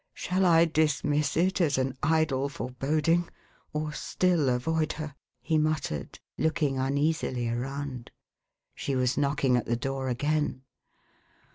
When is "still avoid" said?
3.93-4.93